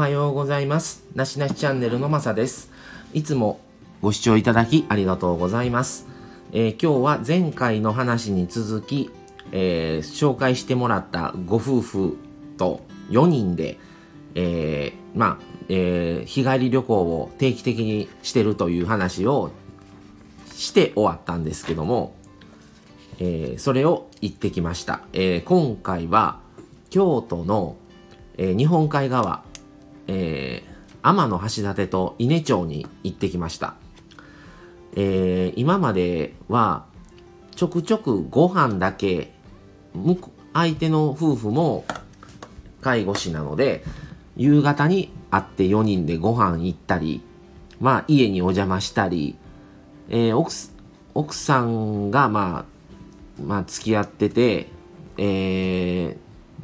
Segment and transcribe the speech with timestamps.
[0.00, 1.04] はようございます。
[1.14, 2.70] なしなしチャンネルのまさです。
[3.12, 3.60] いつも
[4.00, 6.06] ご視聴いただきありがとうございます。
[6.52, 9.10] えー今日は前回の話に続き、
[9.52, 12.16] えー紹介してもらったご夫婦
[12.56, 12.80] と
[13.10, 13.78] 4人で、
[14.34, 19.50] えーまあ、えー日帰り旅行を定期的にしてるという話を
[20.54, 22.14] して終わったんですけども、
[23.18, 25.02] えーそれを行ってきました。
[25.12, 26.40] えー今回は
[26.88, 27.76] 京都の、
[28.38, 29.44] えー日本海側、
[30.10, 30.70] えー
[31.02, 33.74] 天橋立と伊根町に行ってきました。
[34.94, 36.84] えー今までは
[37.54, 39.32] ちょくちょくご飯だけ
[39.94, 41.84] 向こう相手の夫婦も
[42.80, 43.84] 介護士なので
[44.36, 47.22] 夕方に会って4人でご飯行ったり
[47.80, 49.36] まあ家にお邪魔したり、
[50.08, 50.52] えー奥
[51.14, 52.66] 奥さんがま
[53.38, 54.68] あまあ付き合ってて、
[55.16, 56.16] えー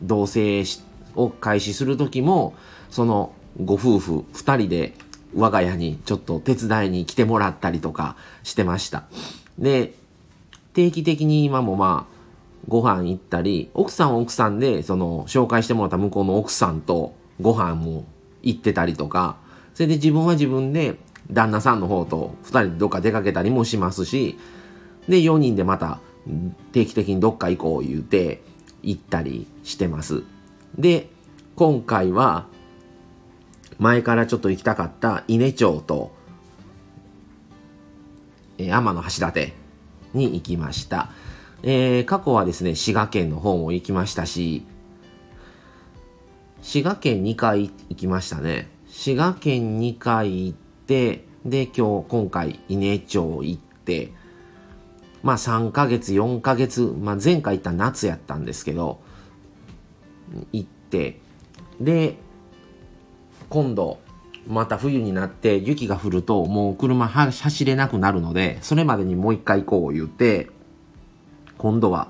[0.03, 0.83] 同棲
[1.15, 2.55] を開始する時も
[2.91, 4.95] そのご夫婦2人で
[5.35, 9.05] 我が家にちょっと手伝いに来てもらったりとかしてました。
[9.59, 9.95] で
[10.75, 12.17] 定期的に今もまあ
[12.69, 18.05] ご飯行ったり奥さんは奥さんでその紹介してもらった向こうの奥さんとご飯も
[18.43, 19.37] 行ってたりとか
[19.75, 20.97] それで自分は自分で
[21.31, 24.39] 旦那さんの方と2人でどっか出かけたりもしますし
[25.09, 26.01] で4人でまた
[26.73, 28.43] 定期的にどっか行こう言うて
[28.83, 30.23] 行ったりしてます。
[30.79, 31.09] で
[31.55, 32.47] 今回は
[33.79, 36.15] 前からちょっと行きたかった伊根町と、
[38.59, 39.53] えー天橋立
[40.15, 41.11] に行きました、
[41.63, 44.65] えー過去はですね滋賀県の方も行きましたし
[46.63, 48.69] 滋賀県2回行きましたね。
[48.89, 54.13] 滋賀県2回行ってで今日今回伊根町行って
[55.23, 59.01] まあ3ヶ月4ヶ月、まあ、前回行った夏やったんですけど
[60.53, 61.21] 行って
[61.81, 62.17] で
[63.49, 63.99] 今度
[64.47, 70.49] また冬になって雪が降るともう車走れなくなるのでそれまでにもう一回行こう言って
[71.59, 72.09] 今度は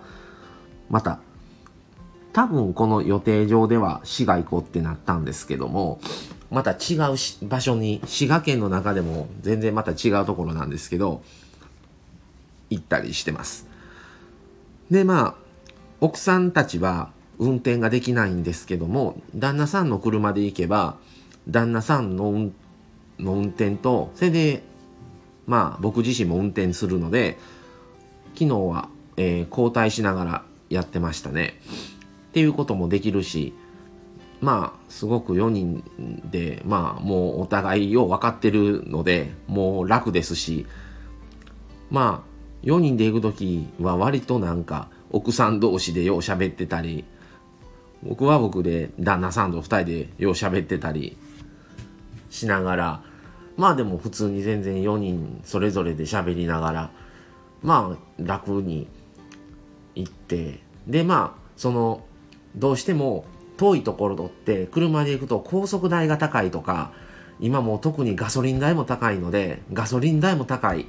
[0.91, 1.21] また
[2.33, 6.01] 多分この予定上では滋賀行こうってなったんですけども
[6.51, 11.23] また違う場所に滋賀県の中でも全然また違うところなんですけど
[12.69, 13.67] 行ったりしてます。
[14.91, 15.35] でまあ
[16.01, 20.97] 奥さんたちは運転ができないんですけども旦那さんの車で行けば
[21.49, 22.55] 旦那さんの運
[23.19, 24.63] の運転とそれで
[25.47, 27.39] まあ僕自身も運転するので
[28.35, 31.61] 昨日は、えー交代しながらやってましたね。
[32.31, 33.55] っていうこともできるし
[34.43, 35.83] まあすごく4人
[36.31, 40.67] でまあもうお互いよう分かってるのでもう楽ですし
[41.91, 47.05] まあ4人で行く時は割となんか奥さん同士でよう喋ってたり
[48.03, 51.17] 僕は僕で旦那さんと2人でよう喋ってたり
[52.31, 53.03] しながら
[53.57, 56.91] まあでも普通に全然4人それぞれで喋りながら
[57.63, 58.87] まあ楽に
[59.95, 62.05] 行ってでまあその
[62.55, 63.25] どうしても
[63.57, 66.93] 遠いところって車で行くと高速代が高いとか
[67.41, 70.87] 今も特にガソリン代も高いのでガソリン代も高い。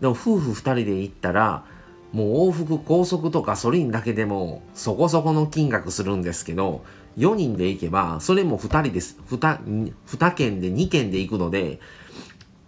[0.00, 1.64] でも夫婦2人で行ったら
[2.12, 6.84] もう往復高速とガソリンだけでもそこそこの金額するんですけど
[7.16, 9.18] 4人で行けばそれも2人です。
[9.28, 11.80] 2, 2軒で2軒で行くので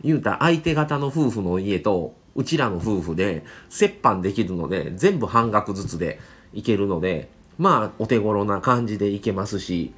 [0.03, 3.45] 言うたら相手方の夫婦の家とうちらの夫婦で
[3.81, 6.21] 折半できるので全部半額ずつで
[6.53, 9.93] 行けるのでまあお手頃な感じで行けますし。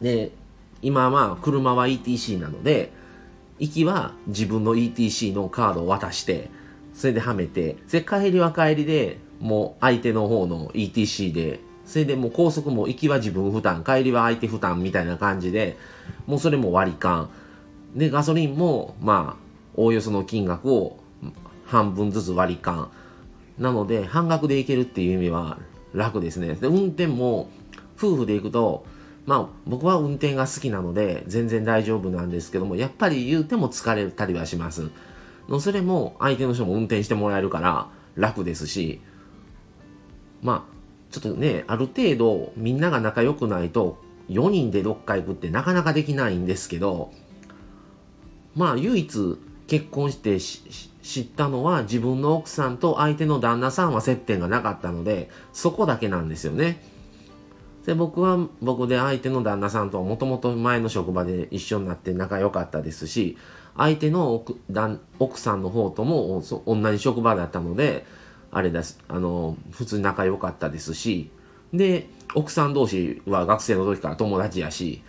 [0.00, 0.32] で
[0.82, 2.92] 今まあ車は ETC なので
[3.58, 6.48] 行きは自分の ETC のカードを渡して
[6.94, 15.76] それではめてそれ帰りは帰りでもう相手の方の ETC でそれでもう高速も行きは自分負担帰りは相手負担みたいな感じで
[16.28, 17.28] もうそれも割り勘。
[17.96, 19.42] でガソリンもまあ
[19.74, 20.98] おおよその金額を
[21.66, 22.92] 半分ずつ割り勘。
[23.58, 25.58] なので半額で行けるっていう意味は
[25.92, 26.54] 楽ですね。
[26.54, 27.50] で運転も
[27.98, 28.86] 夫婦で行くと
[29.26, 34.90] まあ僕は運転が好きなので全然大丈夫なんですけどもやっぱり言うても疲れたりはします。
[35.48, 39.00] のそれも相手の人も運転してもらえるから楽ですし
[40.40, 40.79] まあ
[41.10, 43.98] ちょっとねある程度みんなが仲良くないと
[44.28, 47.12] 4人でどっか行くってなかなかできないんですけど
[48.54, 56.82] まあ唯一結婚して知ったのは自分の奥さんと相手の旦那さんは接点がなかったのでそこだけなんですよね。
[57.86, 63.38] で僕は僕で相手の旦那さんとはもともと前の職場で一緒になって仲良かったですし
[63.76, 64.60] 相手の奥
[65.18, 68.04] 奥さんの方とも同じ職場だったので
[68.52, 71.30] あれですあの普通に仲良かったですし
[71.72, 75.02] で奥さん同士は学生の時から友達やし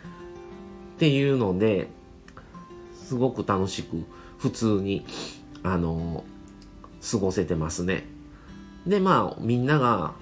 [0.96, 1.88] っていうので
[2.94, 4.06] すごく楽しく
[4.38, 5.06] 普通に
[5.64, 6.24] あの
[7.12, 8.06] 過ごせてますね。
[8.86, 10.14] でまあみんなが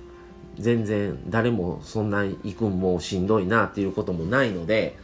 [0.57, 4.97] 全然誰もそんな行くんもしんどいなっていうこともないので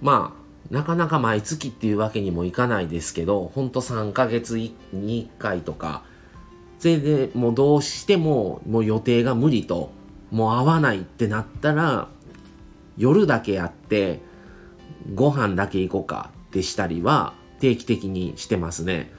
[0.00, 6.04] まあなかなか毎月っていうわけにもいかないですけどほんと3ヶ月に1回とか
[6.82, 9.92] それでもうどうしてももう予定が無理と
[10.32, 12.08] もう会わないってなったら
[12.98, 14.18] 夜だけやって
[15.14, 19.12] ご飯だけ行こうかってしたりは定期的にしてますね。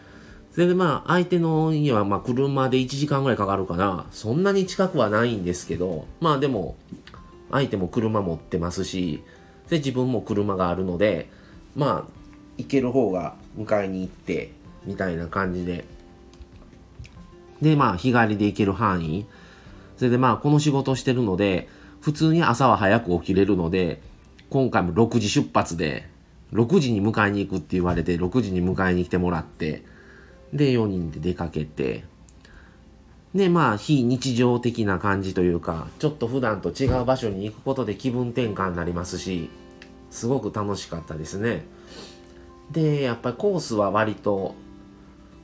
[0.52, 4.08] それでまあ相手の家はまあ車で1時間ぐらいかかるかな。
[4.12, 6.76] そんなに近くはないんですけど、まあでも
[7.50, 9.24] 相手も車持ってますし、
[9.70, 11.30] で自分も車があるので、
[11.78, 12.12] まあ
[12.58, 14.52] 行ける方が迎えに行って
[14.84, 15.93] みたいな感じで。
[17.64, 19.26] でまあ日帰りで行ける範囲。
[19.98, 21.68] それでまあこの仕事してるので、
[22.02, 24.02] 普通に朝は早く起きれるので、
[24.50, 26.08] 今回も6時出発で、
[26.52, 29.84] 6時に迎えに行くって言われて、6時に迎えに来てもらって、
[30.52, 32.04] で、4人で出かけて、
[33.34, 39.50] で、まあ、非日常的な感じというか、ちょっと普段と違う場所に行くことで気分転換になりますし、
[40.12, 41.66] すごく楽しかったですね。
[42.72, 44.54] で、やっぱりコースは割と、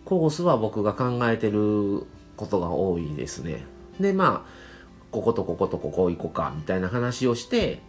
[0.09, 2.03] コースは僕が考えてる
[2.35, 3.63] ことが多いですね。
[3.99, 4.49] で、まあ、
[5.11, 7.79] こことこことここ行こうか、みたいな話をして、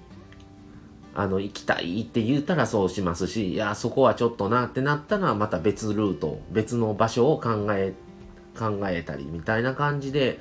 [1.15, 7.95] あの、行きたいって言ったらそうしますし、いや、そこはちょっとなってなったら、また別ルート、別の場所を考え、
[8.59, 10.41] 考えたり、みたいな感じで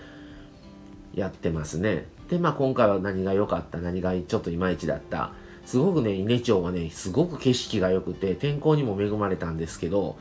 [1.16, 2.08] やってますね。
[2.30, 5.32] で、まあ今回は何が良かった、何がちょっといまいちだった。
[5.66, 10.18] すごくね、伊根町はね、すごく景色が良くて、天候にも恵まれたんですけど、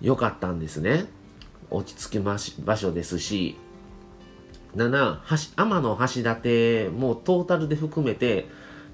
[0.00, 1.06] 良かったんですね。
[1.70, 3.56] 落ち着きまし場所ですし、
[4.76, 5.20] 7、
[5.56, 8.46] 天の橋立もトータルで含めて、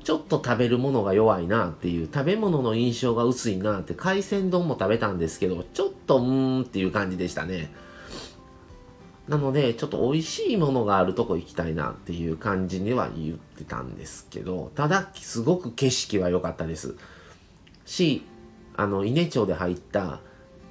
[0.04, 7.72] ちょっと食べるものが弱いなっていう、食べ物の印象が薄いなって、海鮮丼も食べたんですけど、ちょっとうーんっていう感じでしたね。
[9.28, 16.96] なので、ちょっと美味しいものがあるとこ行きたいなっていう感じには言ってたんですけど、ただ、すごく景色は良かったです。
[17.84, 18.22] し、
[18.76, 20.20] あの、伊根町で入った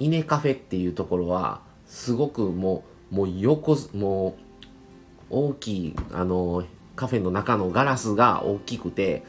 [0.02, 4.34] 伊根カフェっていうところは、すごくもう、もう横、もう、
[5.30, 6.64] 大きい、あの、
[6.96, 9.24] カフェの中のガラスが大きくて、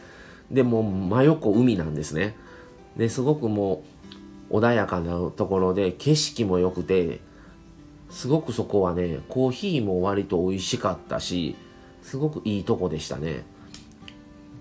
[0.50, 2.34] で、も真横海なんですね。
[2.96, 3.82] で、すごくも
[4.50, 7.20] う穏やかなところで、景色も良くて、
[8.08, 11.54] すごくそこはね、コーヒーも割と美味しかったし、
[12.02, 13.44] すごくいいとこでしたね。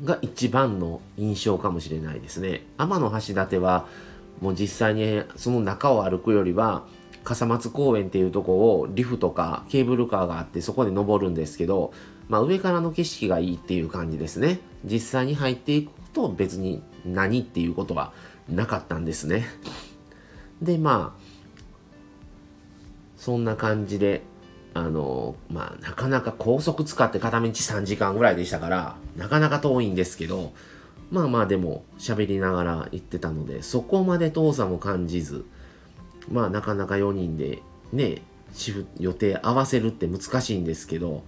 [0.04, 2.66] が一番の印象かもしれないですね。
[2.78, 3.86] 天橋立は、
[4.40, 6.86] もう実際にその中を歩くよりは、
[7.24, 11.94] 笠松公園っていうとこをリフトかケーブルカーがあってそこで登るんですけど、
[12.30, 14.60] まあ、上からの景色がいいっていう感じですね。
[14.84, 18.12] 実際に入っていくと別に何っていうことは
[18.50, 19.46] なかったんですね。
[20.62, 21.22] でまあ
[23.18, 24.24] そんな感じで
[24.74, 30.54] あのまあなかなか高速使って片道3時間ぐらいでしたからなかなか遠いんですけど
[31.12, 35.46] まあまあでも喋りながら行ってたのでそこまで遠さも感じず
[36.30, 37.62] まあなかなか4人で
[37.94, 38.22] ね、
[39.00, 41.24] 予定合わせるって難しいんですけど、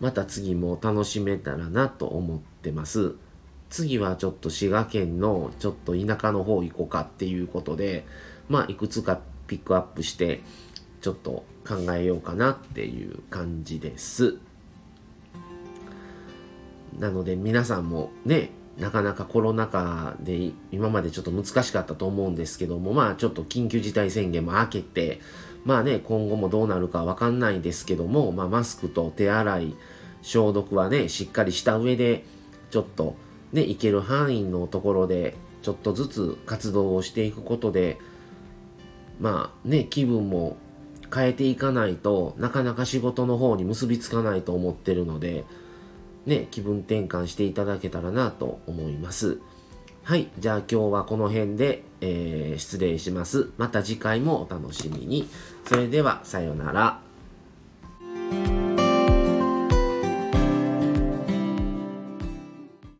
[0.00, 3.14] また次も楽しめたらなと思ってます。
[3.68, 8.06] 次はちょっと滋賀県のちょっと田舎の方行こうかっていうことで、
[8.48, 10.40] まあいくつかピックアップして、
[11.00, 14.36] ちょっと考えようかなっていう感じです。
[16.98, 18.50] なので皆さんもね、
[18.80, 25.20] なかなかコロナ禍で今までちょっと難しかったと思うんですけども、まあちょっと緊急事態宣言も明けて、
[25.64, 29.76] まあね、今後もどうなるかわかんないですけども、まあマスクと手洗い、
[30.22, 32.24] 消毒はね、しっかりした上で、
[32.70, 33.16] ちょっと
[33.52, 37.98] ね、行ける範囲のところで、ちょっとずつ活動をしていくことで、
[39.20, 40.56] まあね、気分も
[41.14, 45.44] 変えていかないとなかなか仕事の方に結びつかないと思ってるので、
[46.26, 49.38] ね、気分転換していただけたらなと思います。
[50.02, 50.30] はい。
[50.38, 53.50] じゃあ今日はこの辺で、えー、失礼します。
[53.58, 55.28] また次回もお楽しみに。
[55.66, 57.09] それでは、さようなら。